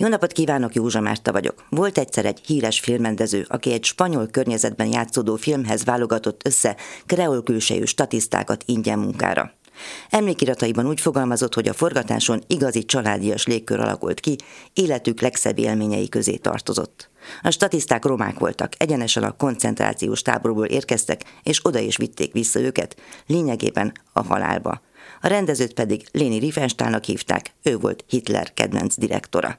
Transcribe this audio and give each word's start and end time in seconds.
Jó 0.00 0.08
napot 0.08 0.32
kívánok, 0.32 0.74
Józsa 0.74 1.00
Márta 1.00 1.32
vagyok. 1.32 1.64
Volt 1.68 1.98
egyszer 1.98 2.24
egy 2.24 2.40
híres 2.46 2.80
filmrendező, 2.80 3.44
aki 3.48 3.72
egy 3.72 3.84
spanyol 3.84 4.26
környezetben 4.26 4.86
játszódó 4.86 5.36
filmhez 5.36 5.84
válogatott 5.84 6.46
össze 6.46 6.76
kreol 7.06 7.42
külsejű 7.42 7.84
statisztákat 7.84 8.62
ingyen 8.66 8.98
munkára. 8.98 9.52
Emlékirataiban 10.10 10.86
úgy 10.86 11.00
fogalmazott, 11.00 11.54
hogy 11.54 11.68
a 11.68 11.72
forgatáson 11.72 12.42
igazi 12.46 12.84
családias 12.84 13.46
légkör 13.46 13.80
alakult 13.80 14.20
ki, 14.20 14.36
életük 14.72 15.20
legszebb 15.20 15.58
élményei 15.58 16.08
közé 16.08 16.36
tartozott. 16.36 17.10
A 17.42 17.50
statiszták 17.50 18.04
romák 18.04 18.38
voltak, 18.38 18.72
egyenesen 18.76 19.22
a 19.22 19.36
koncentrációs 19.36 20.22
táborból 20.22 20.66
érkeztek, 20.66 21.24
és 21.42 21.60
oda 21.64 21.78
is 21.78 21.96
vitték 21.96 22.32
vissza 22.32 22.60
őket, 22.60 22.96
lényegében 23.26 23.92
a 24.12 24.22
halálba. 24.22 24.80
A 25.20 25.26
rendezőt 25.26 25.74
pedig 25.74 26.08
Léni 26.12 26.38
Riefenstahlnak 26.38 27.04
hívták, 27.04 27.54
ő 27.62 27.76
volt 27.76 28.04
Hitler 28.08 28.54
kedvenc 28.54 28.96
direktora. 28.96 29.58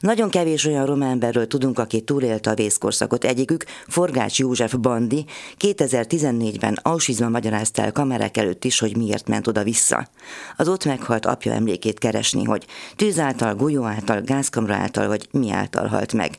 Nagyon 0.00 0.30
kevés 0.30 0.66
olyan 0.66 0.86
román 0.86 1.10
emberről 1.10 1.46
tudunk, 1.46 1.78
aki 1.78 2.00
túlélte 2.00 2.50
a 2.50 2.54
vészkorszakot. 2.54 3.24
Egyikük, 3.24 3.64
Forgács 3.88 4.38
József 4.38 4.74
Bandi, 4.74 5.24
2014-ben 5.58 6.78
Auschwitzban 6.82 7.30
magyarázta 7.30 7.82
el 7.82 7.92
kamerák 7.92 8.36
előtt 8.36 8.64
is, 8.64 8.78
hogy 8.78 8.96
miért 8.96 9.28
ment 9.28 9.46
oda-vissza. 9.46 10.08
Az 10.56 10.68
ott 10.68 10.84
meghalt 10.84 11.26
apja 11.26 11.52
emlékét 11.52 11.98
keresni, 11.98 12.44
hogy 12.44 12.66
tűz 12.96 13.18
által, 13.18 13.54
golyó 13.54 13.84
által, 13.84 14.20
gázkamra 14.20 14.74
által 14.74 15.06
vagy 15.06 15.28
mi 15.30 15.50
által 15.50 15.86
halt 15.86 16.12
meg. 16.12 16.30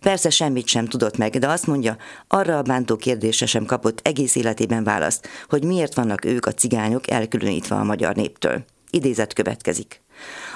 Persze 0.00 0.30
semmit 0.30 0.66
sem 0.66 0.86
tudott 0.86 1.16
meg, 1.16 1.38
de 1.38 1.48
azt 1.48 1.66
mondja, 1.66 1.96
arra 2.28 2.58
a 2.58 2.62
bántó 2.62 2.96
kérdése 2.96 3.46
sem 3.46 3.64
kapott 3.64 4.00
egész 4.02 4.34
életében 4.34 4.84
választ, 4.84 5.28
hogy 5.48 5.64
miért 5.64 5.94
vannak 5.94 6.24
ők 6.24 6.46
a 6.46 6.52
cigányok 6.52 7.10
elkülönítve 7.10 7.76
a 7.76 7.84
magyar 7.84 8.14
néptől. 8.14 8.64
Idézet 8.90 9.32
következik. 9.32 10.03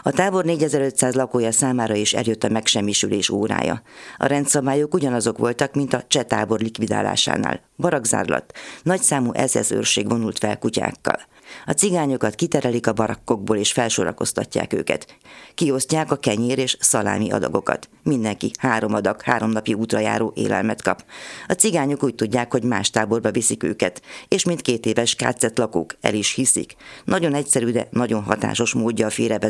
A 0.03 0.11
tábor 0.11 0.45
4500 0.45 1.15
lakója 1.15 1.53
számára 1.53 1.95
is 1.95 2.15
eljött 2.15 2.45
a 2.45 2.49
megsemmisülés 2.49 3.31
órája. 3.31 3.83
A 4.17 4.27
rendszabályok 4.27 4.95
ugyanazok 4.95 5.39
voltak, 5.39 5.75
mint 5.75 5.95
a 5.95 6.05
cseh 6.09 6.23
tábor 6.23 6.61
likvidálásánál. 6.61 7.61
Barakzárlat, 7.77 8.53
nagyszámú 8.83 9.33
SS 9.47 9.71
őrség 9.71 10.09
vonult 10.09 10.39
fel 10.39 10.59
kutyákkal. 10.59 11.19
A 11.67 11.73
cigányokat 11.73 12.35
kiterelik 12.35 12.87
a 12.87 12.93
barakkokból 12.93 13.57
és 13.57 13.73
felsorakoztatják 13.73 14.73
őket. 14.73 15.17
Kiosztják 15.55 16.11
a 16.11 16.17
kenyér 16.17 16.59
és 16.59 16.77
szalámi 16.81 17.31
adagokat. 17.31 17.89
Mindenki 18.03 18.51
három 18.59 18.95
adag, 18.95 19.23
három 19.23 19.51
napi 19.51 19.75
útra 19.75 19.99
járó 19.99 20.33
élelmet 20.37 20.83
kap. 20.83 21.05
A 21.49 21.53
cigányok 21.53 22.03
úgy 22.03 22.15
tudják, 22.15 22.53
hogy 22.53 22.63
más 22.63 22.91
táborba 22.91 23.31
viszik 23.31 23.63
őket, 23.63 24.03
és 24.29 24.45
mint 24.45 24.61
két 24.61 24.87
éves 24.87 25.15
kácet 25.15 25.59
lakók 25.59 25.97
el 26.01 26.15
is 26.15 26.35
hiszik. 26.35 26.77
Nagyon 27.05 27.35
egyszerű, 27.35 27.71
de 27.71 27.89
nagyon 27.91 28.23
hatásos 28.23 28.75
módja 28.75 29.07
a 29.07 29.11
félrevezetésnek. 29.11 29.48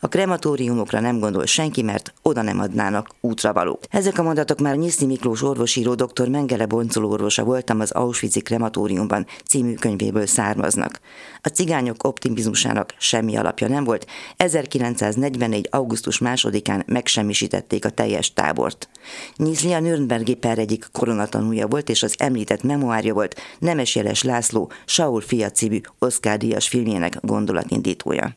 A 0.00 0.08
krematóriumokra 0.08 1.00
nem 1.00 1.18
gondol 1.18 1.46
senki, 1.46 1.82
mert 1.82 2.12
oda 2.22 2.42
nem 2.42 2.60
adnának 2.60 3.08
útravalók. 3.20 3.80
Ezek 3.90 4.18
a 4.18 4.22
mondatok 4.22 4.60
már 4.60 4.76
Nyiszi 4.76 5.06
Miklós 5.06 5.42
orvosíró 5.42 5.94
dr. 5.94 6.28
Mengele 6.28 6.66
Boncoló 6.66 7.10
orvosa 7.10 7.44
voltam 7.44 7.80
az 7.80 7.90
Auschwitz 7.90 8.42
krematóriumban 8.42 9.26
című 9.46 9.74
könyvéből 9.74 10.26
származnak. 10.26 11.00
A 11.42 11.48
cigányok 11.48 12.04
optimizmusának 12.04 12.94
semmi 12.98 13.36
alapja 13.36 13.68
nem 13.68 13.84
volt. 13.84 14.06
1944. 14.36 15.68
augusztus 15.70 16.18
másodikán 16.18 16.82
megsemmisítették 16.86 17.84
a 17.84 17.90
teljes 17.90 18.32
tábort. 18.32 18.88
Nyizli 19.36 19.72
a 19.72 19.80
Nürnbergi 19.80 20.34
per 20.34 20.58
egyik 20.58 20.88
koronatanúja 20.92 21.66
volt, 21.66 21.88
és 21.88 22.02
az 22.02 22.14
említett 22.18 22.62
memoárja 22.62 23.14
volt 23.14 23.40
Nemes 23.58 23.94
Jeles 23.94 24.22
László 24.22 24.72
Saul 24.84 25.20
fia 25.20 25.50
című 25.50 25.80
Oscar 25.98 26.36
díjas 26.36 26.68
filmjének 26.68 27.18
gondolatindítója. 27.20 28.36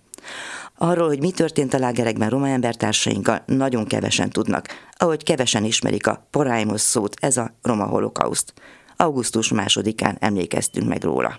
Arról, 0.77 1.07
hogy 1.07 1.19
mi 1.19 1.31
történt 1.31 1.73
a 1.73 1.79
lágerekben 1.79 2.29
roma 2.29 2.47
embertársainkkal, 2.47 3.43
nagyon 3.45 3.85
kevesen 3.85 4.29
tudnak, 4.29 4.67
ahogy 4.97 5.23
kevesen 5.23 5.63
ismerik 5.63 6.07
a 6.07 6.27
porájmos 6.31 6.81
szót, 6.81 7.15
ez 7.19 7.37
a 7.37 7.51
roma 7.61 7.85
holokauszt. 7.85 8.53
Augusztus 8.95 9.51
másodikán 9.51 10.17
emlékeztünk 10.19 10.87
meg 10.87 11.03
róla. 11.03 11.33